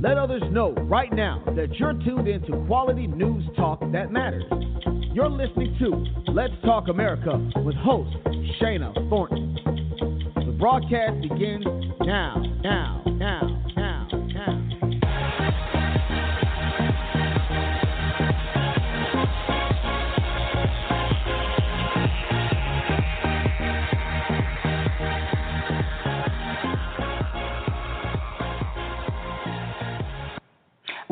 [0.00, 4.44] Let others know right now that you're tuned into quality news talk that matters.
[5.12, 8.16] You're listening to Let's Talk America with host
[8.60, 9.58] Shana Thornton.
[10.36, 11.64] The broadcast begins
[12.00, 13.57] now, now, now, now,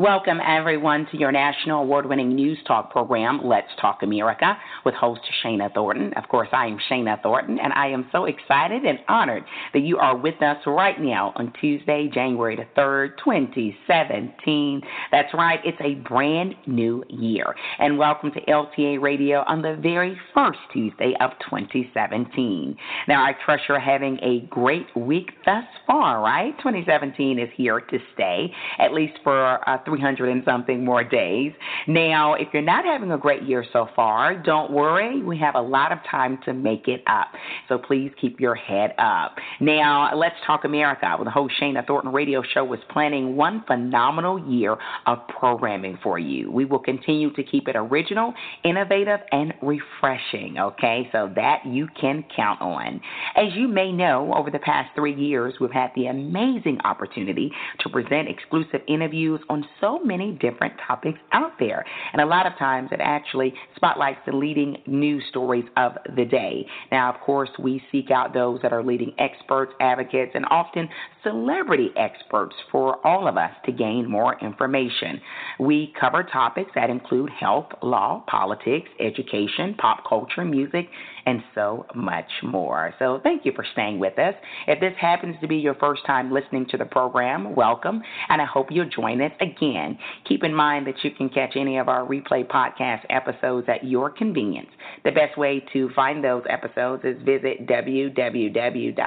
[0.07, 5.19] Welcome, everyone, to your national award winning news talk program, Let's Talk America, with host
[5.43, 6.13] Shana Thornton.
[6.13, 9.97] Of course, I am Shana Thornton, and I am so excited and honored that you
[9.97, 14.81] are with us right now on Tuesday, January the 3rd, 2017.
[15.11, 17.53] That's right, it's a brand new year.
[17.77, 22.77] And welcome to LTA Radio on the very first Tuesday of 2017.
[23.09, 26.57] Now, I trust you're having a great week thus far, right?
[26.59, 31.51] 2017 is here to stay, at least for uh, 300 and something more days.
[31.87, 35.21] Now, if you're not having a great year so far, don't worry.
[35.23, 37.27] We have a lot of time to make it up.
[37.67, 39.35] So please keep your head up.
[39.59, 44.39] Now, Let's Talk America with the host Shana Thornton radio show was planning one phenomenal
[44.47, 46.51] year of programming for you.
[46.51, 51.09] We will continue to keep it original, innovative, and refreshing, okay?
[51.11, 53.01] So that you can count on.
[53.35, 57.89] As you may know, over the past three years, we've had the amazing opportunity to
[57.89, 61.85] present exclusive interviews on so many different topics out there.
[62.13, 66.65] And a lot of times it actually spotlights the leading news stories of the day.
[66.91, 70.89] Now, of course, we seek out those that are leading experts, advocates, and often
[71.27, 75.19] celebrity experts for all of us to gain more information.
[75.59, 80.87] We cover topics that include health, law, politics, education, pop culture, music,
[81.25, 82.93] and so much more.
[82.99, 84.33] So thank you for staying with us.
[84.67, 88.45] If this happens to be your first time listening to the program, welcome, and I
[88.45, 89.97] hope you'll join us again.
[90.27, 94.09] Keep in mind that you can catch any of our replay podcast episodes at your
[94.09, 94.69] convenience.
[95.03, 98.97] The best way to find those episodes is visit www.lta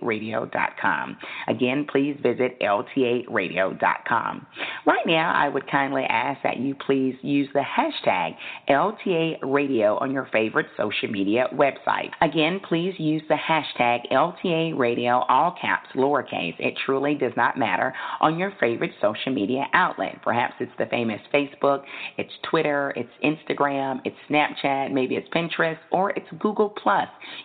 [0.00, 1.16] radio.com.
[1.48, 4.46] Again, please visit ltaradio.com.
[4.86, 8.36] Right now, I would kindly ask that you please use the hashtag
[8.68, 12.10] LTA Radio on your favorite social media website.
[12.20, 16.54] Again, please use the hashtag LTA Radio, all caps, lowercase.
[16.58, 20.20] It truly does not matter on your favorite social media outlet.
[20.22, 21.82] Perhaps it's the famous Facebook,
[22.18, 26.72] it's Twitter, it's Instagram, it's Snapchat, maybe it's Pinterest, or it's Google.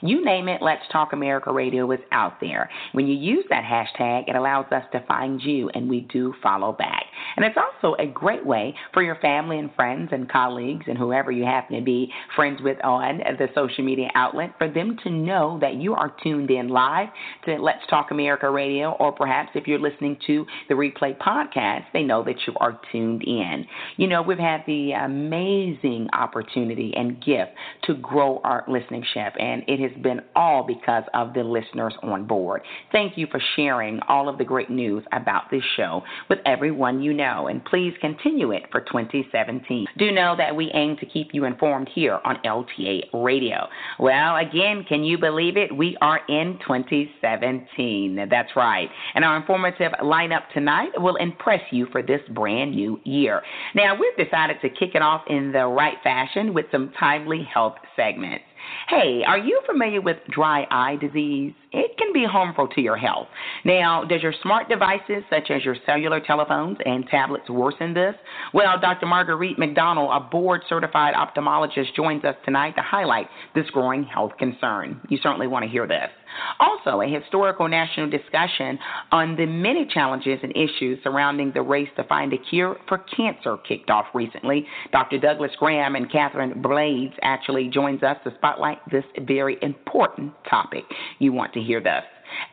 [0.02, 2.70] You name it, Let's Talk America Radio is out there.
[2.92, 6.74] When you use that hashtag, it allows us to find you, and we do follow
[6.74, 7.03] back.
[7.35, 11.31] And it's also a great way for your family and friends and colleagues and whoever
[11.31, 15.58] you happen to be friends with on the social media outlet for them to know
[15.62, 17.09] that you are tuned in live
[17.46, 22.03] to Let's Talk America Radio, or perhaps if you're listening to the replay podcast, they
[22.03, 23.66] know that you are tuned in.
[23.97, 27.52] You know, we've had the amazing opportunity and gift
[27.84, 32.62] to grow our listenership, and it has been all because of the listeners on board.
[32.91, 37.12] Thank you for sharing all of the great news about this show with everyone you
[37.12, 39.86] know, and please continue it for 2017.
[39.97, 43.68] Do know that we aim to keep you informed here on LTA Radio.
[44.00, 45.75] Well, again, can you believe it?
[45.75, 48.28] We are in 2017.
[48.30, 48.88] That's right.
[49.14, 53.41] And our informative lineup tonight will impress you for this brand new year.
[53.76, 57.76] Now, we've decided to kick it off in the right fashion with some timely health
[57.96, 58.46] segments.
[58.88, 61.53] Hey, are you familiar with dry eye disease?
[61.72, 63.28] It can be harmful to your health.
[63.63, 68.16] Now, does your smart devices, such as your cellular telephones and tablets, worsen this?
[68.53, 69.06] Well, Dr.
[69.06, 74.99] Marguerite McDonald, a board certified ophthalmologist, joins us tonight to highlight this growing health concern.
[75.09, 76.09] You certainly want to hear this.
[76.59, 78.78] Also, a historical national discussion
[79.11, 83.58] on the many challenges and issues surrounding the race to find a cure for cancer
[83.67, 84.66] kicked off recently.
[84.91, 85.17] Dr.
[85.17, 90.84] Douglas Graham and Catherine Blades actually joins us to spotlight this very important topic.
[91.20, 92.03] You want to hear this.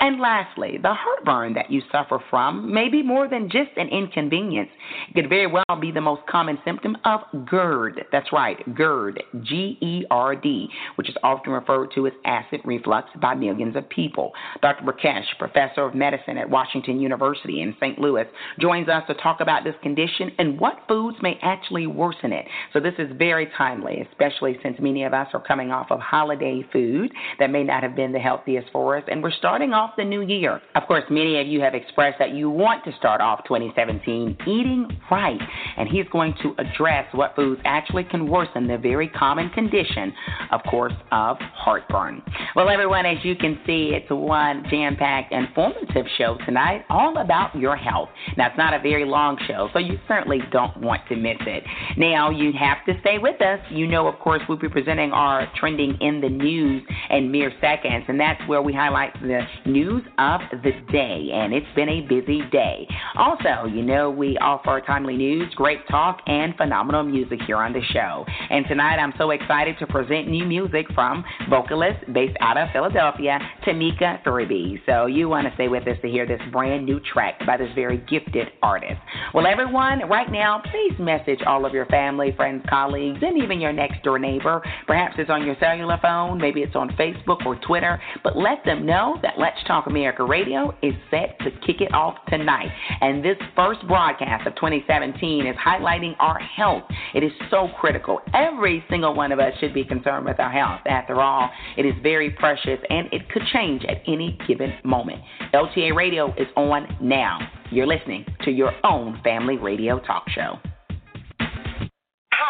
[0.01, 4.71] And lastly, the heartburn that you suffer from may be more than just an inconvenience.
[5.09, 8.05] It could very well be the most common symptom of GERD.
[8.13, 13.09] That's right, GERD, G E R D, which is often referred to as acid reflux
[13.21, 14.33] by millions of people.
[14.63, 14.85] Dr.
[14.85, 17.99] Prakash, professor of medicine at Washington University in St.
[17.99, 18.25] Louis,
[18.61, 22.47] joins us to talk about this condition and what foods may actually worsen it.
[22.73, 26.65] So, this is very timely, especially since many of us are coming off of holiday
[26.73, 30.05] food that may not have been the healthiest for us, and we're starting off the
[30.05, 30.61] new year.
[30.75, 34.89] Of course, many of you have expressed that you want to start off 2017 eating
[35.11, 35.41] right,
[35.77, 40.13] and he's going to address what foods actually can worsen the very common condition,
[40.53, 42.23] of course, of heartburn.
[42.55, 47.55] Well, everyone, as you can see, it's one jam packed, informative show tonight, all about
[47.57, 48.09] your health.
[48.37, 51.65] Now, it's not a very long show, so you certainly don't want to miss it.
[51.97, 53.61] Now, you have to stay with us.
[53.71, 58.05] You know, of course, we'll be presenting our trending in the news in mere seconds,
[58.09, 62.43] and that's where we highlight the news of the day, and it's been a busy
[62.51, 62.87] day.
[63.17, 67.83] Also, you know, we offer timely news, great talk, and phenomenal music here on the
[67.93, 68.25] show.
[68.51, 73.39] And tonight, I'm so excited to present new music from vocalist based out of Philadelphia,
[73.67, 74.81] Tamika Thurby.
[74.87, 77.71] So you want to stay with us to hear this brand new track by this
[77.75, 79.01] very gifted artist.
[79.35, 83.73] Well, everyone, right now, please message all of your family, friends, colleagues, and even your
[83.73, 84.63] next door neighbor.
[84.87, 88.87] Perhaps it's on your cellular phone, maybe it's on Facebook or Twitter, but let them
[88.87, 92.69] know that Let's Talk America Radio is set to kick it off tonight.
[93.01, 96.83] And this first broadcast of 2017 is highlighting our health.
[97.15, 98.19] It is so critical.
[98.35, 100.81] Every single one of us should be concerned with our health.
[100.87, 105.23] After all, it is very precious and it could change at any given moment.
[105.55, 107.39] LTA Radio is on now.
[107.71, 110.59] You're listening to your own family radio talk show.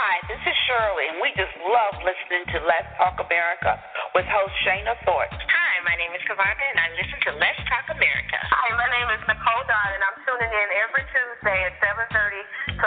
[0.07, 3.75] Hi, this is Shirley, and we just love listening to Let's Talk America
[4.15, 5.35] with host Shana Thornton.
[5.35, 8.39] Hi, my name is Kavarga, and I listen to Let's Talk America.
[8.39, 12.07] Hi, my name is Nicole Dodd, and I'm tuning in every Tuesday at 7.30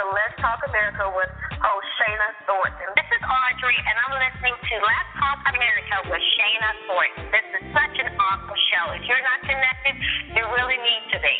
[0.16, 1.28] Let's Talk America with
[1.60, 2.88] host Shana Thornton.
[2.96, 7.24] This is Audrey, and I'm listening to Let's Talk America with Shana Thornton.
[7.36, 8.96] This is such an awesome show.
[8.96, 9.92] If you're not connected,
[10.40, 11.36] you really need to be.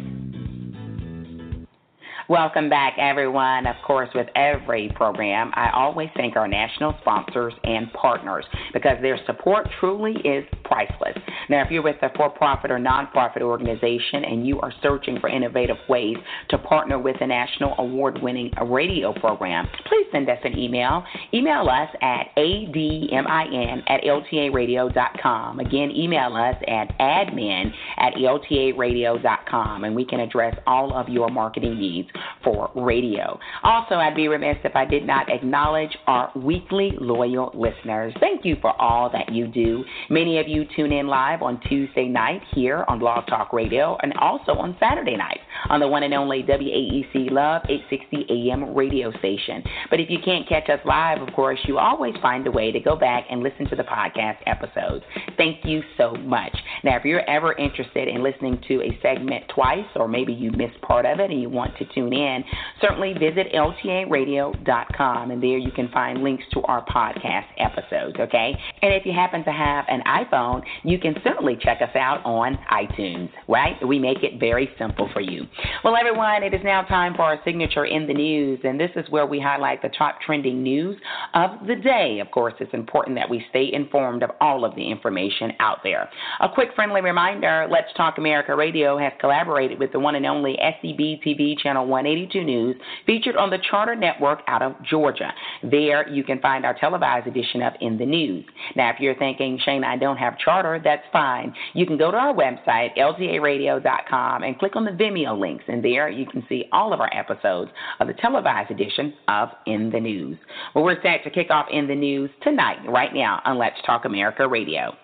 [2.29, 3.65] Welcome back, everyone.
[3.65, 9.17] Of course, with every program, I always thank our national sponsors and partners because their
[9.25, 11.17] support truly is priceless.
[11.49, 15.29] Now, if you're with a for profit or nonprofit organization and you are searching for
[15.29, 16.17] innovative ways
[16.49, 21.03] to partner with a national award winning radio program, please send us an email.
[21.33, 25.59] Email us at admin at ltaradio.com.
[25.59, 31.79] Again, email us at admin at ltaradio.com and we can address all of your marketing
[31.79, 32.09] needs
[32.43, 33.39] for radio.
[33.63, 38.13] Also, I'd be remiss if I did not acknowledge our weekly loyal listeners.
[38.19, 39.83] Thank you for all that you do.
[40.09, 44.13] Many of you tune in live on Tuesday night here on Blog Talk Radio and
[44.17, 45.39] also on Saturday night
[45.69, 49.63] on the one and only WAEC Love 860 AM radio station.
[49.89, 52.79] But if you can't catch us live, of course, you always find a way to
[52.79, 55.03] go back and listen to the podcast episodes.
[55.37, 56.55] Thank you so much.
[56.83, 60.79] Now, if you're ever interested in listening to a segment twice, or maybe you missed
[60.81, 62.43] part of it and you want to tune in,
[62.81, 68.55] certainly visit LTARadio.com and there you can find links to our podcast episodes, okay?
[68.81, 70.48] And if you happen to have an iPhone,
[70.83, 73.75] you can certainly check us out on iTunes, right?
[73.85, 75.45] We make it very simple for you.
[75.83, 79.09] Well, everyone, it is now time for our signature in the news, and this is
[79.09, 80.97] where we highlight the top trending news
[81.33, 82.19] of the day.
[82.19, 86.09] Of course, it's important that we stay informed of all of the information out there.
[86.41, 90.57] A quick friendly reminder Let's Talk America Radio has collaborated with the one and only
[90.57, 92.75] SCB TV Channel 182 News,
[93.05, 95.31] featured on the Charter Network out of Georgia.
[95.63, 98.45] There, you can find our televised edition of In the News.
[98.75, 101.53] Now, if you're thinking, Shana, I don't have Charter, that's fine.
[101.73, 106.09] You can go to our website, ltaradio.com, and click on the Vimeo links, and there
[106.09, 110.37] you can see all of our episodes of the televised edition of In the News.
[110.73, 114.05] Well, we're set to kick off In the News tonight, right now, on Let's Talk
[114.05, 114.95] America Radio.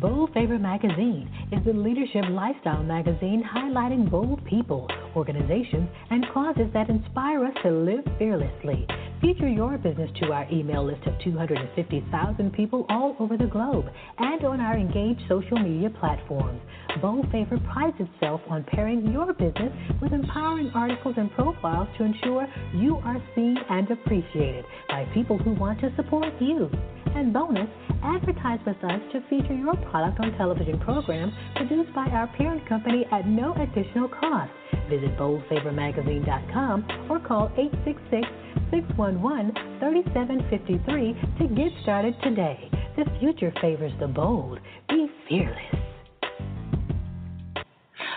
[0.00, 4.86] Bold Favor Magazine is the leadership lifestyle magazine highlighting bold people,
[5.16, 8.86] organizations, and causes that inspire us to live fearlessly.
[9.20, 13.86] Feature your business to our email list of 250,000 people all over the globe
[14.18, 16.60] and on our engaged social media platforms.
[17.02, 22.46] Bold Favor prides itself on pairing your business with empowering articles and profiles to ensure
[22.72, 26.70] you are seen and appreciated by people who want to support you.
[27.16, 27.68] And bonus,
[28.02, 33.06] advertise with us to feature your product on television program produced by our parent company
[33.12, 34.50] at no additional cost.
[34.88, 38.26] Visit boldfavormagazine.com or call 866
[38.70, 42.70] 611 3753 to get started today.
[42.96, 44.58] The future favors the bold.
[44.88, 45.77] Be fearless.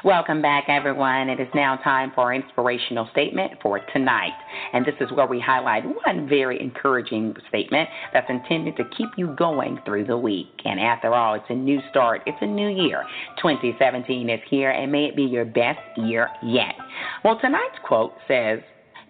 [0.03, 1.29] Welcome back, everyone.
[1.29, 4.33] It is now time for our inspirational statement for tonight.
[4.73, 9.35] And this is where we highlight one very encouraging statement that's intended to keep you
[9.37, 10.47] going through the week.
[10.65, 13.03] And after all, it's a new start, it's a new year.
[13.43, 16.73] 2017 is here, and may it be your best year yet.
[17.23, 18.61] Well, tonight's quote says,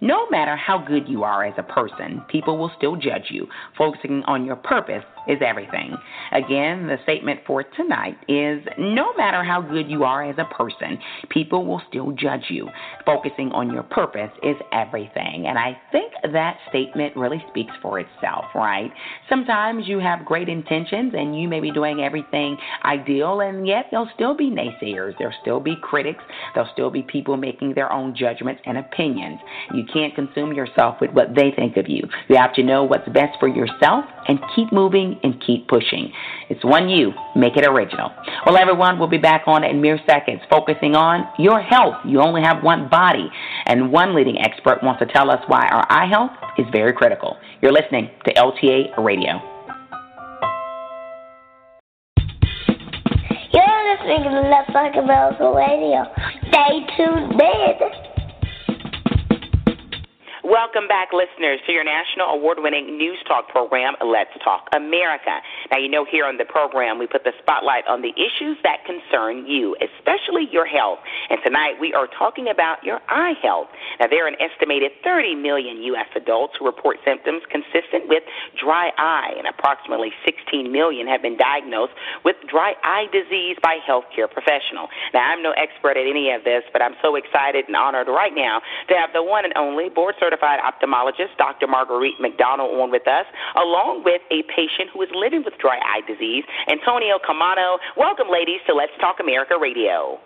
[0.02, 3.48] no matter how good you are as a person, people will still judge you.
[3.78, 5.96] Focusing on your purpose is everything.
[6.32, 10.98] Again, the statement for tonight is no matter how good you are as a person,
[11.30, 12.70] people will still judge you.
[13.06, 15.46] Focusing on your purpose is everything.
[15.48, 18.92] And I think that statement really speaks for itself, right?
[19.30, 24.10] Sometimes you have great intentions and you may be doing everything ideal, and yet there'll
[24.16, 26.24] still be naysayers, there'll still be critics,
[26.54, 29.40] there'll still be people making their own judgments and opinions.
[29.74, 32.04] You can't consume yourself with what they think of you.
[32.30, 36.12] You have to know what's best for yourself and keep moving and keep pushing.
[36.50, 38.12] It's one you, make it original.
[38.46, 41.96] Well, everyone, we'll be back on in mere seconds, focusing on your health.
[42.06, 43.30] You only have one body,
[43.66, 47.38] and one leading expert wants to tell us why our eye health is very critical.
[47.62, 49.40] You're listening to LTA Radio.
[53.54, 56.06] You're listening to Let's Talk Radio.
[56.48, 57.71] Stay tuned in.
[60.52, 65.40] Welcome back, listeners, to your national award winning news talk program, Let's Talk America.
[65.72, 68.84] Now, you know, here on the program, we put the spotlight on the issues that
[68.84, 71.00] concern you, especially your health.
[71.32, 73.72] And tonight, we are talking about your eye health.
[74.04, 76.12] Now, there are an estimated 30 million U.S.
[76.20, 78.28] adults who report symptoms consistent with
[78.60, 81.96] dry eye, and approximately 16 million have been diagnosed
[82.28, 84.92] with dry eye disease by healthcare professionals.
[85.16, 88.36] Now, I'm no expert at any of this, but I'm so excited and honored right
[88.36, 88.60] now
[88.92, 91.68] to have the one and only board certified ophthalmologist, Dr.
[91.68, 96.02] Marguerite McDonald, on with us, along with a patient who is living with dry eye
[96.08, 97.78] disease, Antonio Camano.
[97.98, 100.20] Welcome, ladies, to Let's Talk America Radio.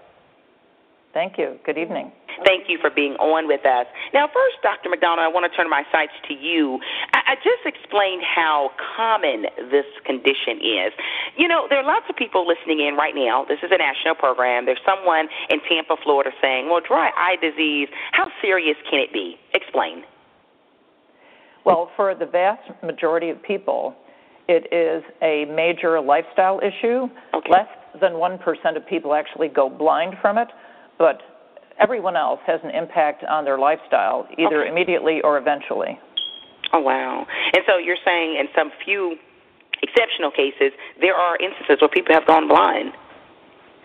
[1.15, 1.55] Thank you.
[1.63, 2.11] Good evening.
[2.43, 3.87] Thank you for being on with us.
[4.13, 4.91] Now, first, Dr.
[4.91, 6.77] McDonald, I want to turn my sights to you.
[7.15, 10.91] I, I just explained how common this condition is.
[11.39, 13.47] You know, there are lots of people listening in right now.
[13.47, 14.67] This is a national program.
[14.67, 19.39] There's someone in Tampa, Florida saying, well, dry eye disease, how serious can it be?
[19.55, 20.03] Explain.
[21.63, 23.95] Well, for the vast majority of people,
[24.51, 27.07] it is a major lifestyle issue.
[27.33, 27.49] Okay.
[27.49, 27.71] Less
[28.03, 28.43] than 1%
[28.75, 30.49] of people actually go blind from it,
[30.97, 31.21] but
[31.79, 34.69] everyone else has an impact on their lifestyle, either Okay.
[34.69, 35.99] immediately or eventually.
[36.73, 37.25] Oh, wow.
[37.53, 39.17] And so you're saying in some few
[39.81, 42.93] exceptional cases, there are instances where people have gone blind.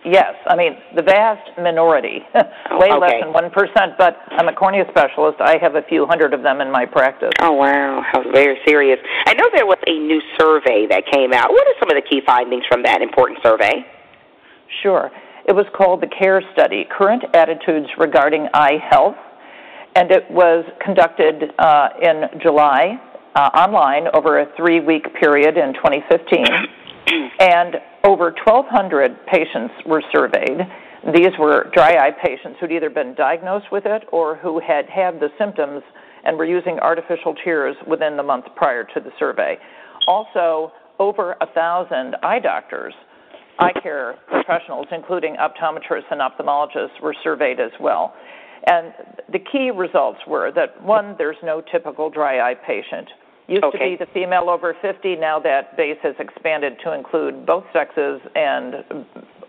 [0.03, 4.85] Yes, I mean, the vast minority, oh, way less than 1%, but I'm a cornea
[4.89, 5.37] specialist.
[5.39, 7.29] I have a few hundred of them in my practice.
[7.39, 8.01] Oh, wow.
[8.11, 8.97] How very serious.
[9.27, 11.51] I know there was a new survey that came out.
[11.51, 13.85] What are some of the key findings from that important survey?
[14.81, 15.11] Sure.
[15.45, 19.15] It was called the CARE Study Current Attitudes Regarding Eye Health,
[19.95, 22.99] and it was conducted uh, in July
[23.35, 26.45] uh, online over a three week period in 2015.
[27.39, 30.59] and over 1,200 patients were surveyed.
[31.13, 35.19] These were dry eye patients who'd either been diagnosed with it or who had had
[35.19, 35.81] the symptoms
[36.23, 39.57] and were using artificial tears within the month prior to the survey.
[40.07, 42.93] Also, over a thousand eye doctors,
[43.61, 48.13] eye care professionals, including optometrists and ophthalmologists, were surveyed as well.
[48.67, 48.93] And
[49.31, 53.07] the key results were that one, there's no typical dry eye patient.
[53.47, 57.65] Used to be the female over 50, now that base has expanded to include both
[57.73, 58.75] sexes and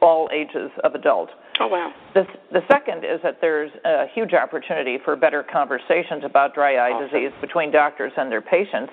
[0.00, 1.28] all ages of adult.
[1.61, 1.92] Oh, wow.
[2.14, 7.31] The, second is that there's a huge opportunity for better conversations about dry eye disease
[7.40, 8.92] between doctors and their patients.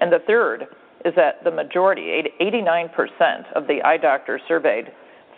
[0.00, 0.66] And the third
[1.04, 4.86] is that the majority, 89% of the eye doctors surveyed,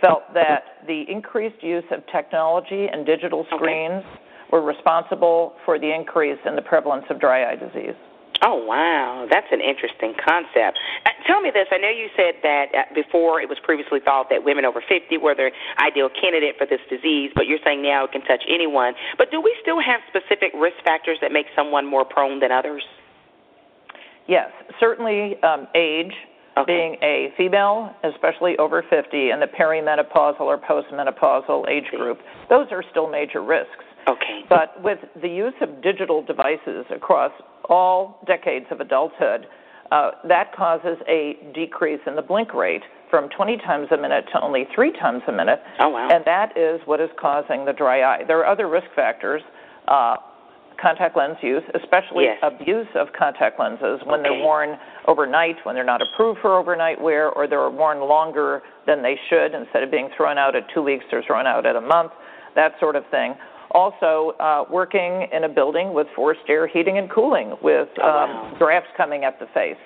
[0.01, 4.03] felt that the increased use of technology and digital screens
[4.51, 7.95] were responsible for the increase in the prevalence of dry eye disease.
[8.43, 9.29] Oh, wow.
[9.31, 10.81] That's an interesting concept.
[11.05, 11.69] Uh, tell me this.
[11.71, 15.13] I know you said that uh, before it was previously thought that women over 50
[15.19, 18.95] were the ideal candidate for this disease, but you're saying now it can touch anyone.
[19.19, 22.83] But do we still have specific risk factors that make someone more prone than others?
[24.31, 26.13] Yes, certainly um, age,
[26.59, 26.73] Okay.
[26.73, 32.83] being a female, especially over 50, and the perimenopausal or postmenopausal age group, those are
[32.91, 33.85] still major risks.
[34.09, 34.41] Okay.
[34.49, 37.31] But with the use of digital devices across
[37.69, 39.47] all decades of adulthood,
[39.93, 44.41] uh, that causes a decrease in the blink rate from 20 times a minute to
[44.41, 45.61] only three times a minute.
[45.79, 46.09] Oh, wow.
[46.11, 48.25] And that is what is causing the dry eye.
[48.27, 49.43] There are other risk factors.
[50.81, 56.01] Contact lens use, especially abuse of contact lenses when they're worn overnight, when they're not
[56.01, 59.55] approved for overnight wear, or they're worn longer than they should.
[59.55, 62.13] Instead of being thrown out at two weeks, they're thrown out at a month,
[62.55, 63.35] that sort of thing.
[63.73, 68.55] Also, uh, working in a building with forced air heating and cooling with Oh, um,
[68.59, 69.77] drafts coming at the face.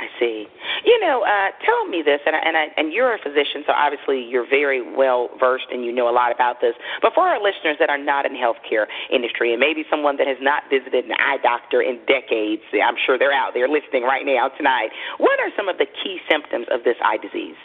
[0.00, 0.48] I see.
[0.84, 3.76] You know, uh, tell me this, and I, and, I, and you're a physician, so
[3.76, 6.72] obviously you're very well versed and you know a lot about this.
[7.04, 10.26] But for our listeners that are not in the healthcare industry, and maybe someone that
[10.26, 14.24] has not visited an eye doctor in decades, I'm sure they're out there listening right
[14.24, 14.88] now tonight.
[15.18, 17.60] What are some of the key symptoms of this eye disease?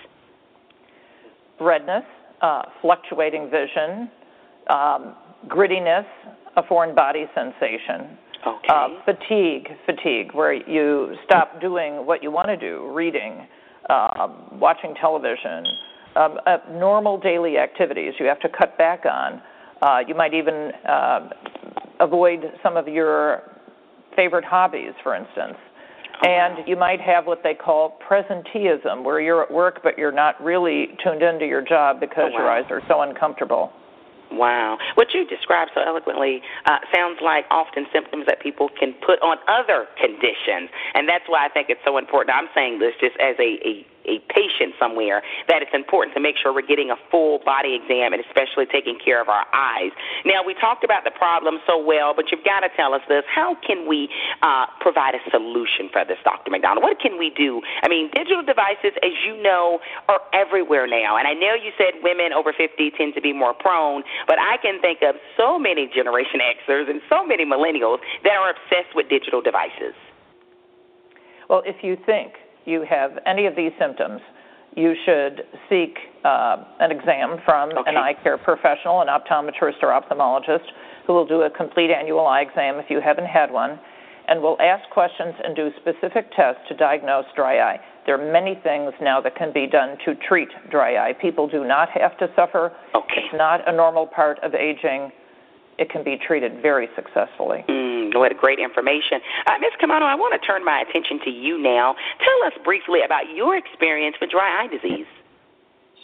[1.60, 2.04] redness,
[2.42, 4.10] uh, fluctuating vision,
[4.70, 5.16] um,
[5.48, 6.06] grittiness,
[6.58, 8.18] a foreign body sensation,
[8.70, 8.96] Okay.
[8.96, 13.48] uh, fatigue, fatigue, where you stop doing what you want to do, reading,
[13.90, 15.66] um, watching television,
[16.16, 19.42] um, uh, normal daily activities you have to cut back on.
[19.82, 21.30] Uh, you might even uh,
[22.00, 23.44] avoid some of your
[24.16, 25.58] favorite hobbies, for instance.
[26.24, 30.42] And you might have what they call presenteeism, where you're at work but you're not
[30.42, 33.72] really tuned into your job because Oh, your eyes are so uncomfortable.
[34.32, 34.78] Wow.
[34.96, 39.38] What you described so eloquently uh, sounds like often symptoms that people can put on
[39.48, 40.70] other conditions.
[40.94, 42.36] And that's why I think it's so important.
[42.36, 46.38] I'm saying this just as a, a a patient somewhere that it's important to make
[46.38, 49.92] sure we're getting a full body exam and especially taking care of our eyes.
[50.26, 53.24] Now, we talked about the problem so well, but you've got to tell us this.
[53.28, 54.10] How can we
[54.42, 56.52] uh, provide a solution for this, Dr.
[56.52, 56.84] McDonald?
[56.84, 57.62] What can we do?
[57.84, 61.18] I mean, digital devices, as you know, are everywhere now.
[61.18, 64.58] And I know you said women over 50 tend to be more prone, but I
[64.62, 69.10] can think of so many Generation Xers and so many millennials that are obsessed with
[69.10, 69.94] digital devices.
[71.50, 72.34] Well, if you think
[72.66, 74.22] you have any of these symptoms,
[74.76, 80.66] you should seek uh, an exam from an eye care professional, an optometrist or ophthalmologist,
[81.08, 83.80] who will do a complete annual eye exam if you haven't had one,
[84.28, 87.80] and will ask questions and do specific tests to diagnose dry eye.
[88.06, 91.14] There are many things now that can be done to treat dry eye.
[91.22, 92.72] People do not have to suffer.
[93.18, 95.12] It's not a normal part of aging.
[95.78, 97.64] It can be treated very successfully.
[98.20, 99.20] What great information.
[99.48, 99.76] Uh, Ms.
[99.82, 101.96] Kamano, I want to turn my attention to you now.
[102.20, 105.08] Tell us briefly about your experience with dry eye disease.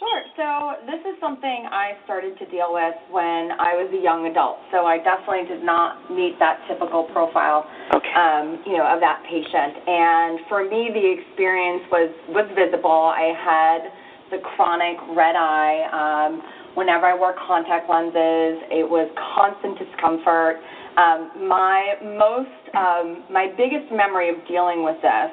[0.02, 0.22] Sure.
[0.34, 0.46] So
[0.90, 4.58] this is something I started to deal with when I was a young adult.
[4.74, 8.10] So I definitely did not meet that typical profile, okay.
[8.18, 9.78] um, you know, of that patient.
[9.86, 13.14] And for me, the experience was was visible.
[13.14, 13.80] I had
[14.34, 15.86] the chronic red eye.
[15.94, 16.42] Um,
[16.74, 20.58] whenever I wore contact lenses, it was constant discomfort.
[20.96, 25.30] Um, my most, um, my biggest memory of dealing with this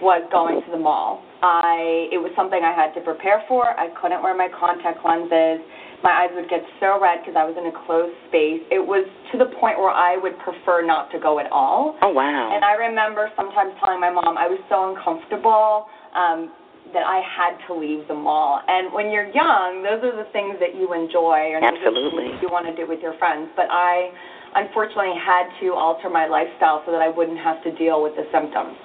[0.00, 1.22] was going to the mall.
[1.42, 3.78] I it was something I had to prepare for.
[3.78, 5.62] I couldn't wear my contact lenses.
[6.02, 8.58] My eyes would get so red because I was in a closed space.
[8.74, 11.94] It was to the point where I would prefer not to go at all.
[12.02, 12.50] Oh wow!
[12.50, 15.86] And I remember sometimes telling my mom I was so uncomfortable
[16.18, 16.50] um,
[16.90, 18.58] that I had to leave the mall.
[18.66, 22.34] And when you're young, those are the things that you enjoy and Absolutely.
[22.42, 23.50] you want to do with your friends.
[23.54, 24.10] But I
[24.54, 28.26] unfortunately had to alter my lifestyle so that I wouldn't have to deal with the
[28.32, 28.76] symptoms.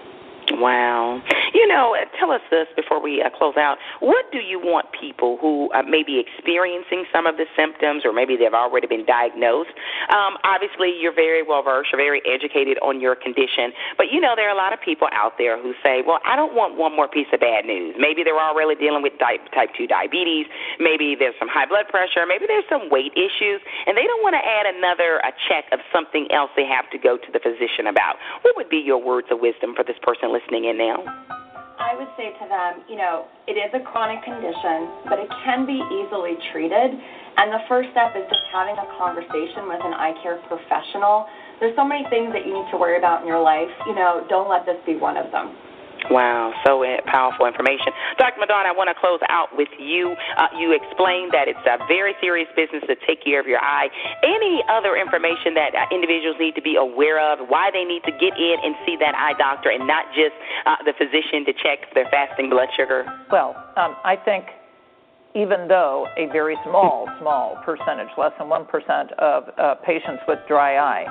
[0.51, 1.21] Wow.
[1.53, 3.77] You know, tell us this before we uh, close out.
[3.99, 8.13] What do you want people who uh, may be experiencing some of the symptoms or
[8.13, 9.75] maybe they've already been diagnosed?
[10.07, 14.33] Um, obviously, you're very well versed, you're very educated on your condition, but you know,
[14.39, 16.95] there are a lot of people out there who say, well, I don't want one
[16.95, 17.95] more piece of bad news.
[17.99, 20.47] Maybe they're already dealing with type, type 2 diabetes,
[20.79, 24.35] maybe there's some high blood pressure, maybe there's some weight issues, and they don't want
[24.35, 27.87] to add another a check of something else they have to go to the physician
[27.87, 28.15] about.
[28.43, 31.01] What would be your words of wisdom for this person listening in now?
[31.77, 35.65] I would say to them, you know, it is a chronic condition, but it can
[35.65, 36.93] be easily treated.
[37.37, 41.29] And the first step is just having a conversation with an eye care professional.
[41.61, 43.69] There's so many things that you need to worry about in your life.
[43.85, 45.53] You know, don't let this be one of them.
[46.09, 47.91] Wow, so powerful information.
[48.17, 48.39] Dr.
[48.39, 50.15] McDonald, I want to close out with you.
[50.37, 53.91] Uh, you explained that it's a very serious business to take care of your eye.
[54.23, 58.13] Any other information that uh, individuals need to be aware of, why they need to
[58.15, 61.91] get in and see that eye doctor and not just uh, the physician to check
[61.93, 63.03] their fasting blood sugar?
[63.31, 64.47] Well, um, I think
[65.35, 70.77] even though a very small, small percentage, less than 1% of uh, patients with dry
[70.77, 71.05] eye,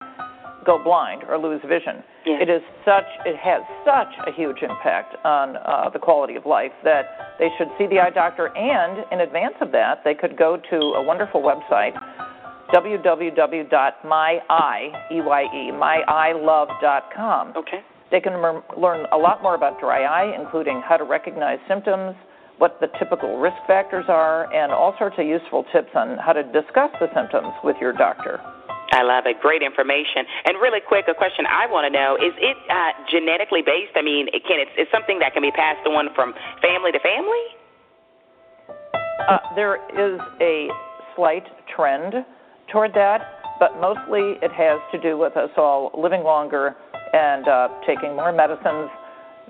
[0.67, 2.03] go blind or lose vision.
[2.27, 2.43] Yes.
[2.43, 6.73] It is such it has such a huge impact on uh, the quality of life
[6.85, 8.51] that they should see the eye doctor.
[8.57, 11.95] And in advance of that, they could go to a wonderful website
[12.75, 14.03] www.myeye.com.
[17.57, 17.81] Okay.
[18.11, 22.17] They can mer- learn a lot more about dry eye, including how to recognize symptoms,
[22.59, 26.43] what the typical risk factors are, and all sorts of useful tips on how to
[26.43, 28.41] discuss the symptoms with your doctor.
[28.93, 29.41] I love it.
[29.41, 30.25] Great information.
[30.45, 33.97] And really quick, a question I want to know: Is it uh, genetically based?
[33.97, 37.01] I mean, it can it's, it's something that can be passed on from family to
[37.01, 37.45] family.
[39.27, 40.69] Uh, there is a
[41.17, 41.45] slight
[41.75, 42.15] trend
[42.71, 46.77] toward that, but mostly it has to do with us all living longer
[47.13, 48.91] and uh, taking more medicines,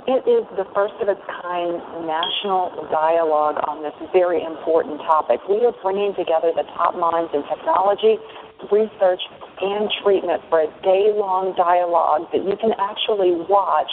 [0.08, 5.36] It is the first of its kind national dialogue on this very important topic.
[5.44, 8.16] We are bringing together the top minds in technology,
[8.72, 9.20] research,
[9.60, 13.92] and treatment for a day long dialogue that you can actually watch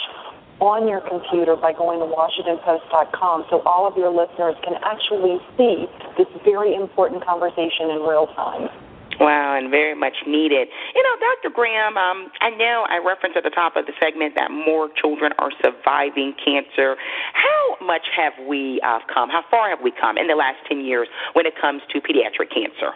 [0.56, 5.84] on your computer by going to WashingtonPost.com so all of your listeners can actually see
[6.16, 8.72] this very important conversation in real time.
[9.18, 10.68] Wow, and very much needed.
[10.94, 11.54] You know, Dr.
[11.54, 15.32] Graham, um, I know I referenced at the top of the segment that more children
[15.38, 16.96] are surviving cancer.
[17.32, 19.30] How much have we uh, come?
[19.30, 22.52] How far have we come in the last 10 years when it comes to pediatric
[22.52, 22.92] cancer?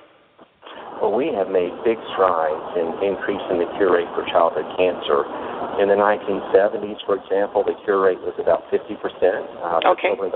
[1.00, 5.24] Well, we have made big strides in increasing the cure rate for childhood cancer.
[5.78, 10.16] In the 1970s, for example, the cure rate was about 50% uh, for okay.
[10.16, 10.33] children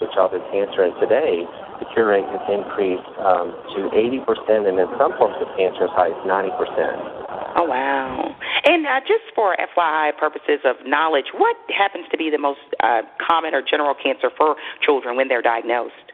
[0.00, 1.42] with childhood cancer, and today
[1.82, 4.24] the cure rate has increased um, to 80%,
[4.64, 7.58] and in some forms of cancer as high as 90%.
[7.58, 8.34] Oh, wow.
[8.64, 13.02] And uh, just for FYI purposes of knowledge, what happens to be the most uh,
[13.18, 16.07] common or general cancer for children when they're diagnosed?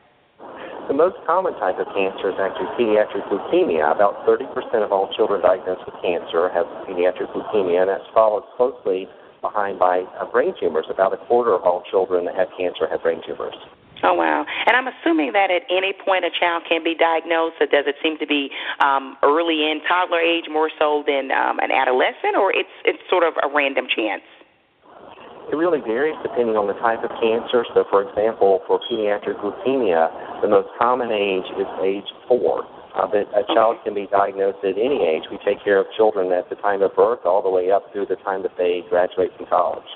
[0.85, 3.89] The most common type of cancer is actually pediatric leukemia.
[3.89, 4.53] About 30%
[4.85, 9.09] of all children diagnosed with cancer have pediatric leukemia, and that's followed closely
[9.41, 10.85] behind by uh, brain tumors.
[10.91, 13.57] About a quarter of all children that have cancer have brain tumors.
[14.03, 14.45] Oh wow!
[14.67, 17.57] And I'm assuming that at any point a child can be diagnosed.
[17.61, 21.61] Or does it seem to be um, early in toddler age more so than um,
[21.61, 24.21] an adolescent, or it's it's sort of a random chance?
[25.51, 27.65] It really varies depending on the type of cancer.
[27.75, 32.65] So, for example, for pediatric leukemia, the most common age is age four.
[32.95, 35.25] Uh, but a child can be diagnosed at any age.
[35.31, 38.07] We take care of children at the time of birth all the way up through
[38.07, 39.91] the time that they graduate from college.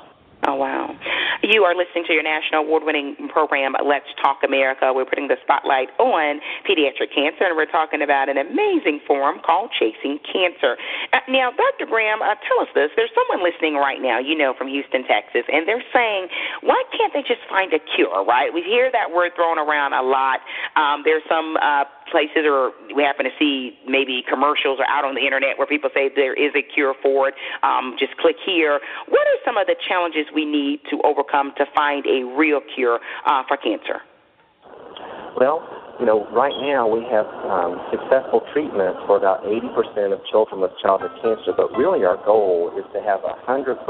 [0.48, 0.96] Oh, wow.
[1.44, 4.96] You are listening to your national award winning program, Let's Talk America.
[4.96, 9.68] We're putting the spotlight on pediatric cancer, and we're talking about an amazing forum called
[9.76, 10.80] Chasing Cancer.
[11.12, 11.84] Uh, now, Dr.
[11.84, 12.88] Graham, uh, tell us this.
[12.96, 16.32] There's someone listening right now, you know, from Houston, Texas, and they're saying,
[16.64, 18.48] why can't they just find a cure, right?
[18.48, 20.40] We hear that word thrown around a lot.
[20.80, 25.14] Um, there's some uh, places or we happen to see maybe commercials or out on
[25.14, 27.34] the internet where people say there is a cure for it.
[27.62, 28.80] Um, just click here.
[29.08, 33.00] What are some of the challenges we need to overcome to find a real cure
[33.26, 34.02] uh, for cancer?
[35.36, 35.62] Well,
[36.00, 40.70] you know, right now we have um, successful treatments for about 80% of children with
[40.82, 43.82] childhood cancer, but really our goal is to have a 100%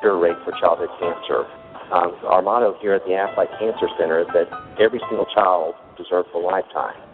[0.00, 1.46] cure rate for childhood cancer.
[1.90, 6.28] Um, our motto here at the Aflac Cancer Center is that every single child deserves
[6.34, 7.05] a lifetime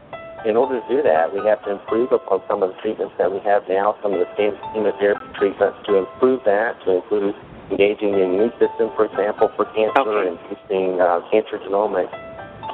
[0.45, 3.31] in order to do that, we have to improve upon some of the treatments that
[3.31, 7.35] we have now, some of the standard chemotherapy treatments to improve that, to include
[7.71, 10.35] engaging the immune system, for example, for cancer okay.
[10.35, 12.11] and using uh, cancer genomics.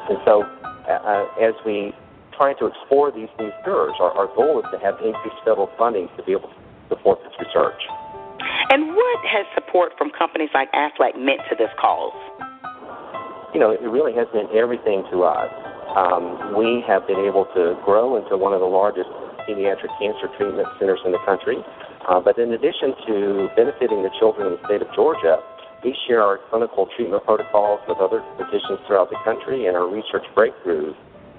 [0.09, 0.49] And so,
[0.89, 1.93] uh, as we
[2.33, 6.09] try to explore these new cures, our, our goal is to have increased federal funding
[6.17, 7.83] to be able to support this research.
[8.71, 12.17] And what has support from companies like AFLAC meant to this cause?
[13.55, 15.51] You know, it really has meant everything to us
[15.97, 19.09] um, we have been able to grow into one of the largest
[19.49, 21.57] pediatric cancer treatment centers in the country.
[22.07, 25.41] Uh, but in addition to benefiting the children in the state of Georgia,
[25.83, 30.25] we share our clinical treatment protocols with other physicians throughout the country and our research
[30.37, 30.97] breakthroughs.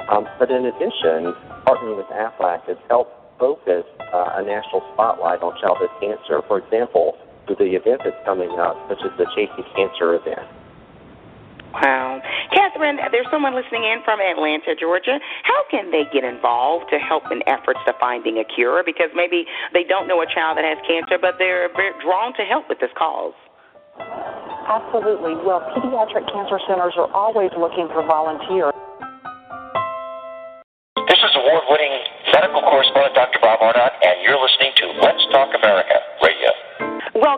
[0.10, 1.36] Um, but in addition,
[1.68, 6.42] partnering with AFLAC has helped focus uh, a national spotlight on childhood cancer.
[6.48, 10.59] For example, through the event that's coming up, such as the Chasing Cancer event.
[11.74, 12.22] Wow.
[12.52, 15.20] Catherine, there's someone listening in from Atlanta, Georgia.
[15.44, 18.82] How can they get involved to help in efforts to finding a cure?
[18.84, 21.70] Because maybe they don't know a child that has cancer, but they're
[22.02, 23.34] drawn to help with this cause.
[24.70, 25.36] Absolutely.
[25.46, 28.74] Well, pediatric cancer centers are always looking for volunteers.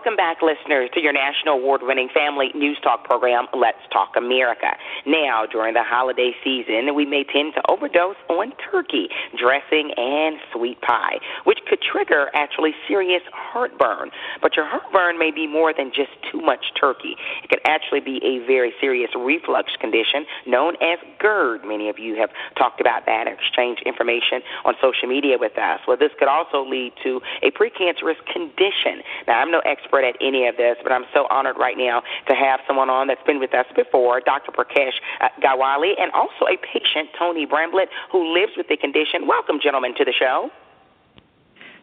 [0.01, 4.73] Welcome back, listeners, to your national award winning family news talk program, Let's Talk America.
[5.05, 10.81] Now, during the holiday season, we may tend to overdose on turkey, dressing, and sweet
[10.81, 14.09] pie, which could trigger actually serious heartburn.
[14.41, 17.13] But your heartburn may be more than just too much turkey.
[17.43, 21.63] It could actually be a very serious reflux condition known as GERD.
[21.63, 25.79] Many of you have talked about that and exchanged information on social media with us.
[25.87, 29.05] Well, this could also lead to a precancerous condition.
[29.27, 32.34] Now, I'm no expert at any of this, but I'm so honored right now to
[32.34, 34.51] have someone on that's been with us before, Dr.
[34.51, 39.27] Prakash uh, Gyawali, and also a patient, Tony Bramblett, who lives with the condition.
[39.27, 40.49] Welcome, gentlemen, to the show.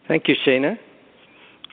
[0.08, 0.78] Thank you, Shana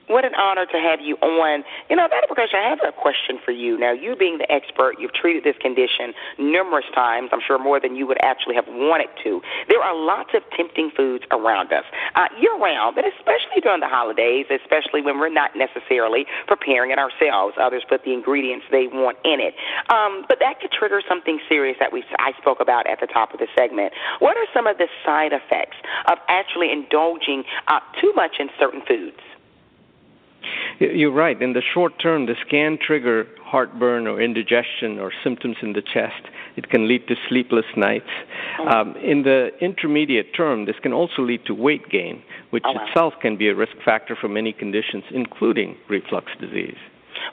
[0.08, 1.63] what an honor to have you on.
[1.89, 2.34] You know, Dr.
[2.34, 3.78] Prakash, I have a question for you.
[3.78, 7.96] Now, you being the expert, you've treated this condition numerous times, I'm sure more than
[7.96, 9.41] you would actually have wanted to.
[9.68, 13.89] There are lots of tempting foods around us uh, year round, but especially during the
[13.89, 17.56] holidays, especially when we're not necessarily preparing it ourselves.
[17.60, 19.56] Others put the ingredients they want in it.
[19.89, 23.34] Um, but that could trigger something serious that we I spoke about at the top
[23.34, 23.94] of the segment.
[24.20, 28.82] What are some of the side effects of actually indulging uh, too much in certain
[28.88, 29.20] foods?
[30.79, 31.41] You're right.
[31.41, 36.27] In the short term, this can trigger heartburn or indigestion or symptoms in the chest.
[36.55, 38.10] It can lead to sleepless nights.
[38.60, 38.67] Oh.
[38.67, 42.88] Um, in the intermediate term, this can also lead to weight gain, which oh, wow.
[42.88, 46.77] itself can be a risk factor for many conditions, including reflux disease.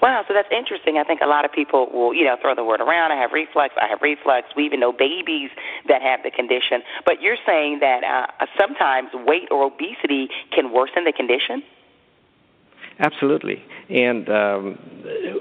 [0.01, 0.98] Wow, so that's interesting.
[0.98, 3.12] I think a lot of people will, you know, throw the word around.
[3.12, 3.75] I have reflux.
[3.81, 4.48] I have reflux.
[4.57, 5.51] We even know babies
[5.88, 6.83] that have the condition.
[7.05, 11.62] But you're saying that uh, sometimes weight or obesity can worsen the condition?
[12.98, 13.62] Absolutely.
[13.88, 14.78] And um,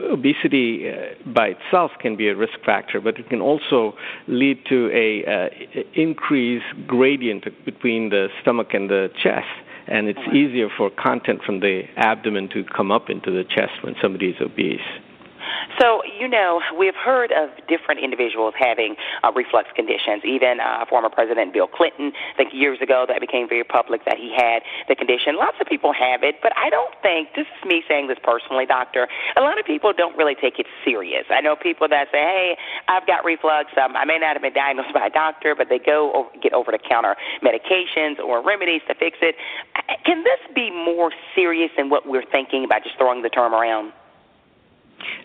[0.09, 3.93] obesity uh, by itself can be a risk factor, but it can also
[4.27, 5.49] lead to a uh,
[5.93, 9.47] increased gradient between the stomach and the chest.
[9.87, 13.95] And it's easier for content from the abdomen to come up into the chest when
[14.01, 14.79] somebody is obese.
[15.79, 20.23] So, you know, we've heard of different individuals having uh, reflux conditions.
[20.23, 24.17] Even uh, former President Bill Clinton, I think years ago, that became very public that
[24.17, 25.37] he had the condition.
[25.37, 28.65] Lots of people have it, but I don't think, this is me saying this personally,
[28.65, 31.25] doctor, a lot of people don't really take it serious.
[31.29, 33.71] I know people that say, hey, I've got reflux.
[33.77, 36.53] Um, I may not have been diagnosed by a doctor, but they go over, get
[36.53, 39.35] over the counter medications or remedies to fix it.
[40.05, 43.93] Can this be more serious than what we're thinking about just throwing the term around?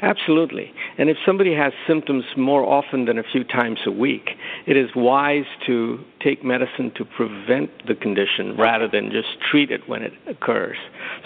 [0.02, 0.72] Absolutely.
[0.98, 4.30] And if somebody has symptoms more often than a few times a week,
[4.66, 9.88] it is wise to take medicine to prevent the condition rather than just treat it
[9.88, 10.76] when it occurs.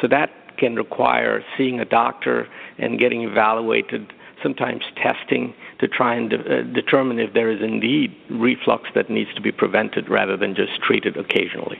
[0.01, 2.47] So that can require seeing a doctor
[2.79, 8.15] and getting evaluated, sometimes testing to try and de- uh, determine if there is indeed
[8.31, 11.79] reflux that needs to be prevented rather than just treated occasionally.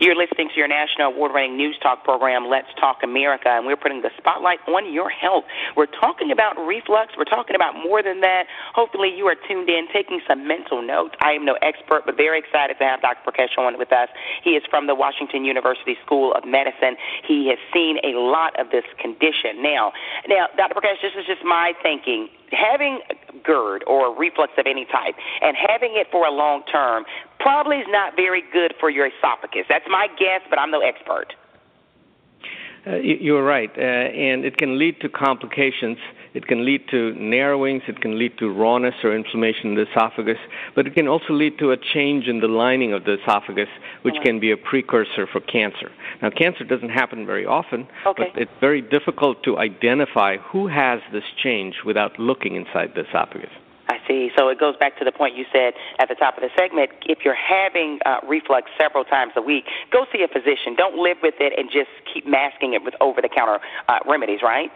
[0.00, 3.76] You're listening to your national award winning news talk program, Let's Talk America, and we're
[3.76, 5.44] putting the spotlight on your health.
[5.76, 7.14] We're talking about reflux.
[7.16, 8.46] We're talking about more than that.
[8.74, 11.14] Hopefully, you are tuned in, taking some mental notes.
[11.22, 13.30] I am no expert, but very excited to have Dr.
[13.30, 14.08] Prakash on with us.
[14.42, 16.96] He is from the Washington University School of Medicine.
[17.26, 19.62] He has seen a lot of this condition.
[19.62, 19.92] Now,
[20.26, 20.74] now, Dr.
[20.74, 23.00] Prakash, this is just my thinking having
[23.42, 27.04] GERD or reflux of any type and having it for a long term
[27.40, 29.66] probably is not very good for your esophagus.
[29.68, 31.34] That's my guess, but I'm no expert.
[32.86, 35.96] Uh, you're right, uh, and it can lead to complications.
[36.34, 40.38] It can lead to narrowings, it can lead to rawness or inflammation in the esophagus,
[40.74, 43.68] but it can also lead to a change in the lining of the esophagus,
[44.02, 45.92] which can be a precursor for cancer.
[46.20, 48.30] Now, cancer doesn't happen very often, okay.
[48.34, 53.50] but it's very difficult to identify who has this change without looking inside the esophagus.
[53.88, 54.30] I see.
[54.36, 56.90] So it goes back to the point you said at the top of the segment.
[57.06, 60.74] If you're having uh, reflux several times a week, go see a physician.
[60.76, 64.40] Don't live with it and just keep masking it with over the counter uh, remedies,
[64.42, 64.72] right?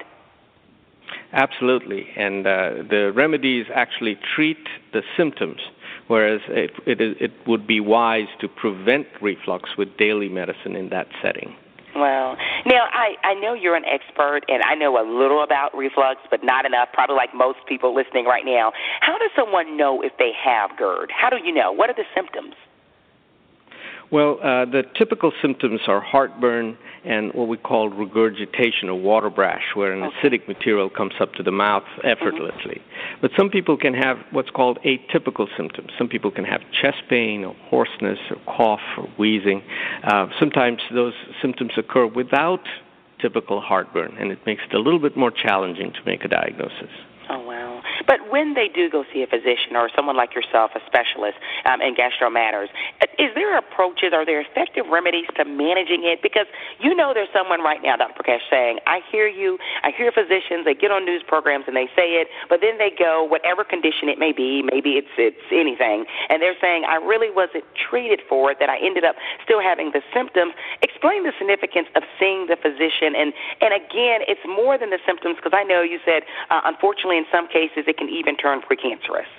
[1.33, 2.07] Absolutely.
[2.17, 4.59] And uh, the remedies actually treat
[4.93, 5.61] the symptoms,
[6.07, 11.09] whereas it, it, it would be wise to prevent reflux with daily medicine in that
[11.23, 11.55] setting.
[11.95, 16.21] Well, now I I know you're an expert, and I know a little about reflux,
[16.31, 16.89] but not enough.
[16.93, 18.73] Probably like most people listening right now.
[19.01, 21.11] How does someone know if they have GERD?
[21.11, 21.73] How do you know?
[21.73, 22.55] What are the symptoms?
[24.11, 29.63] Well, uh, the typical symptoms are heartburn and what we call regurgitation or water brash,
[29.75, 30.17] where an okay.
[30.29, 32.81] acidic material comes up to the mouth effortlessly.
[32.81, 33.21] Mm-hmm.
[33.21, 35.91] But some people can have what's called atypical symptoms.
[35.99, 39.63] Some people can have chest pain or hoarseness or cough or wheezing.
[40.05, 42.63] Uh, sometimes those symptoms occur without
[43.21, 46.91] typical heartburn, and it makes it a little bit more challenging to make a diagnosis.
[47.31, 47.83] Oh, wow.
[48.07, 51.81] But when they do go see a physician or someone like yourself, a specialist um,
[51.81, 52.69] in gastro matters,
[53.19, 56.23] is there approaches, are there effective remedies to managing it?
[56.23, 56.47] Because
[56.81, 58.23] you know there's someone right now, Dr.
[58.23, 61.89] Prakash, saying, I hear you, I hear physicians, they get on news programs and they
[61.97, 66.05] say it, but then they go, whatever condition it may be, maybe it's, it's anything,
[66.29, 69.91] and they're saying, I really wasn't treated for it, that I ended up still having
[69.93, 70.53] the symptoms.
[70.83, 73.15] Explain the significance of seeing the physician.
[73.17, 77.19] And, and again, it's more than the symptoms because I know you said, uh, unfortunately,
[77.19, 79.31] in some cases, it can even turn precancerous.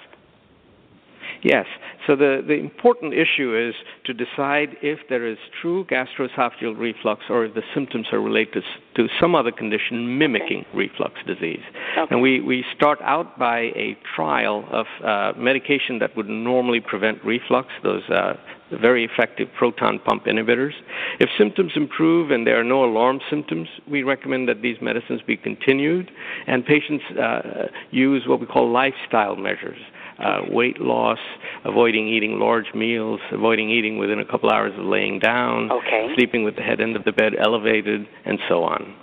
[1.44, 1.66] Yes.
[2.06, 3.76] So the, the important issue is
[4.06, 8.64] to decide if there is true gastroesophageal reflux or if the symptoms are related
[8.96, 10.78] to some other condition mimicking okay.
[10.78, 11.62] reflux disease.
[11.98, 12.08] Okay.
[12.14, 17.24] And we, we start out by a trial of uh, medication that would normally prevent
[17.24, 18.34] reflux, those uh,
[18.82, 20.74] very effective proton pump inhibitors.
[21.20, 25.38] If symptoms improve and there are no alarm symptoms, we recommend that these medicines be
[25.38, 26.12] continued
[26.48, 29.80] and patients uh, use what we call lifestyle measures.
[30.20, 31.18] Uh, weight loss,
[31.64, 36.10] avoiding eating large meals, avoiding eating within a couple hours of laying down, okay.
[36.14, 38.94] sleeping with the head end of the bed elevated, and so on.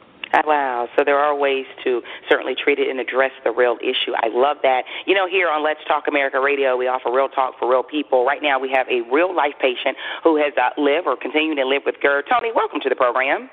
[0.44, 0.88] Wow.
[0.96, 4.12] So there are ways to certainly treat it and address the real issue.
[4.16, 4.82] I love that.
[5.06, 8.24] You know, here on Let's Talk America Radio, we offer real talk for real people.
[8.24, 11.66] Right now, we have a real life patient who has uh, lived or continuing to
[11.66, 12.24] live with GERD.
[12.28, 13.48] Tony, welcome to the program.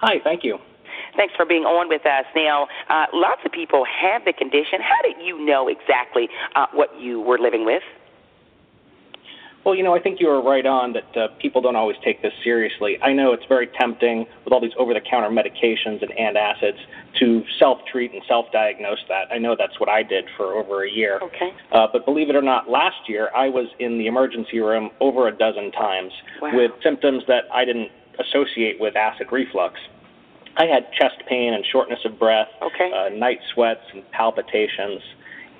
[0.00, 0.58] Hi, thank you.
[1.16, 2.24] Thanks for being on with us.
[2.34, 4.80] Now, uh, lots of people have the condition.
[4.80, 7.82] How did you know exactly uh, what you were living with?
[9.64, 12.22] Well, you know, I think you were right on that uh, people don't always take
[12.22, 12.98] this seriously.
[13.02, 16.78] I know it's very tempting with all these over the counter medications and antacids
[17.18, 19.30] to self treat and self diagnose that.
[19.30, 21.20] I know that's what I did for over a year.
[21.22, 21.50] Okay.
[21.72, 25.28] Uh, but believe it or not, last year I was in the emergency room over
[25.28, 26.52] a dozen times wow.
[26.54, 29.78] with symptoms that I didn't associate with acid reflux.
[30.56, 32.90] I had chest pain and shortness of breath, okay.
[32.92, 35.02] uh, night sweats and palpitations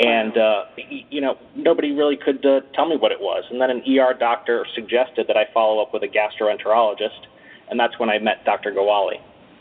[0.01, 0.65] and uh,
[1.11, 3.45] you know nobody really could uh, tell me what it was.
[3.51, 7.27] And then an ER doctor suggested that I follow up with a gastroenterologist,
[7.69, 8.73] and that's when I met Dr.
[8.73, 9.21] Gyawali.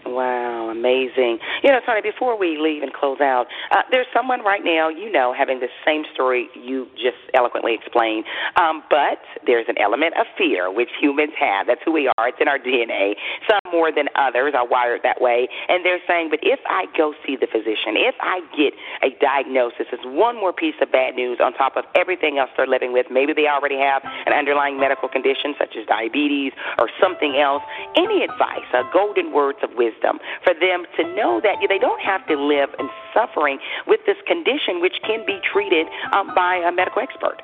[0.10, 1.38] Wow, amazing.
[1.62, 5.12] You know, Tony, before we leave and close out, uh, there's someone right now, you
[5.12, 10.26] know, having the same story you just eloquently explained, um, but there's an element of
[10.36, 11.68] fear, which humans have.
[11.68, 12.28] That's who we are.
[12.30, 13.14] It's in our DNA.
[13.46, 15.48] Some more than others are wired that way.
[15.68, 18.74] And they're saying, but if I go see the physician, if I get
[19.06, 22.68] a diagnosis, it's one more piece of bad news on top of everything else they're
[22.68, 23.06] living with.
[23.12, 27.62] Maybe they already have an underlying medical condition such as diabetes or something else.
[27.96, 32.02] Any advice, uh, golden words of wisdom wisdom for them to know that they don't
[32.02, 36.72] have to live in suffering with this condition, which can be treated um, by a
[36.72, 37.42] medical expert.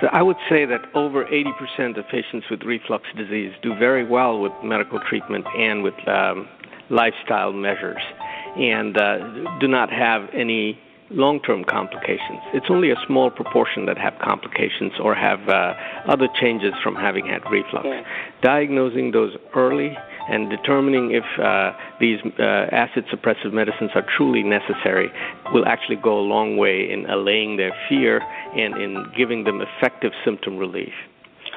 [0.00, 4.38] So I would say that over 80% of patients with reflux disease do very well
[4.38, 6.48] with medical treatment and with um,
[6.90, 8.02] lifestyle measures,
[8.56, 10.78] and uh, do not have any
[11.10, 12.40] long-term complications.
[12.52, 15.74] It's only a small proportion that have complications or have uh,
[16.06, 17.86] other changes from having had reflux.
[17.86, 18.02] Yeah.
[18.42, 19.96] Diagnosing those early
[20.28, 25.10] and determining if uh, these uh, acid suppressive medicines are truly necessary
[25.52, 28.20] will actually go a long way in allaying their fear
[28.56, 30.92] and in giving them effective symptom relief.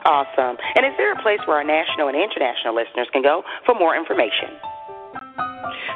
[0.05, 0.57] Awesome.
[0.75, 3.95] And is there a place where our national and international listeners can go for more
[3.95, 4.49] information?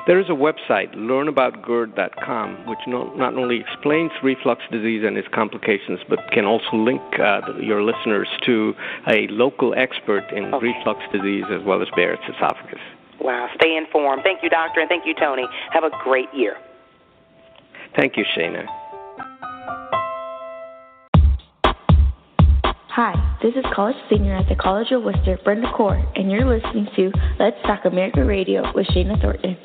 [0.06, 6.00] There is a website, learnaboutgerd.com, which not, not only explains reflux disease and its complications,
[6.10, 8.74] but can also link uh, your listeners to
[9.08, 10.68] a local expert in okay.
[10.68, 12.82] reflux disease as well as Barrett's esophagus.
[13.22, 13.48] Wow.
[13.56, 14.24] Stay informed.
[14.24, 15.46] Thank you, Doctor, and thank you, Tony.
[15.72, 16.58] Have a great year.
[17.96, 18.68] Thank you, Shana.
[22.96, 26.88] Hi, this is college senior at the College of Worcester, Brenda Core, and you're listening
[26.96, 29.58] to Let's Talk America Radio with Shana Thornton.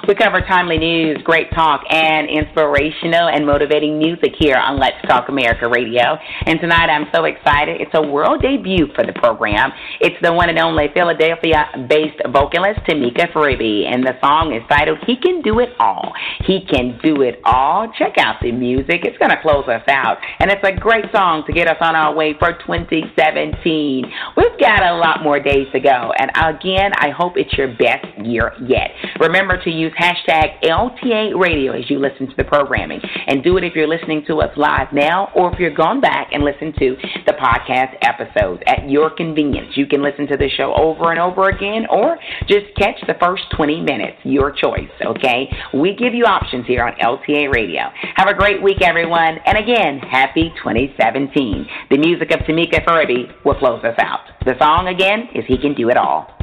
[0.09, 5.29] We cover timely news, great talk, and inspirational and motivating music here on Let's Talk
[5.29, 6.17] America Radio.
[6.47, 7.79] And tonight I'm so excited.
[7.83, 9.71] It's a world debut for the program.
[10.01, 14.97] It's the one and only Philadelphia based vocalist Tamika Faribi, and the song is titled
[15.07, 16.15] He Can Do It All.
[16.47, 17.93] He Can Do It All.
[17.99, 19.05] Check out the music.
[19.05, 20.17] It's going to close us out.
[20.39, 24.05] And it's a great song to get us on our way for 2017.
[24.39, 26.13] We've got a lot more days to go.
[26.17, 28.89] And again, I hope it's your best year yet.
[29.21, 33.01] Remember to use hashtag LTA Radio as you listen to the programming.
[33.27, 36.29] And do it if you're listening to us live now or if you're gone back
[36.33, 36.97] and listen to
[37.27, 39.77] the podcast episodes at your convenience.
[39.77, 43.43] You can listen to the show over and over again or just catch the first
[43.57, 44.19] 20 minutes.
[44.25, 45.51] Your choice, okay?
[45.75, 47.91] We give you options here on LTA Radio.
[48.17, 49.39] Have a great week, everyone.
[49.45, 51.67] And again, happy 2017.
[51.91, 54.21] The music of Tamika Furby will close us out.
[54.45, 56.38] The song again is He Can Do It All.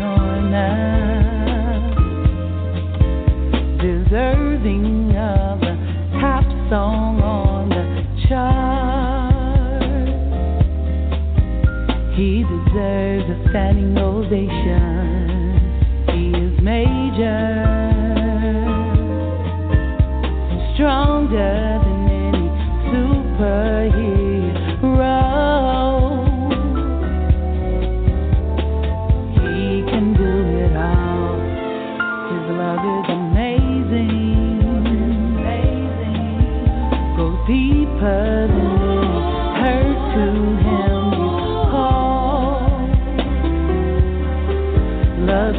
[3.81, 5.75] deserving of the
[6.21, 9.33] top song on the chart.
[12.15, 15.20] He deserves a standing ovation
[20.75, 22.49] stronger than any
[22.89, 23.69] superhero.
[29.35, 30.33] He can do
[30.65, 31.37] it all.
[32.31, 34.61] His love is amazing,
[38.01, 38.51] hurt
[40.15, 40.27] to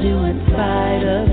[0.04, 1.31] you in spite of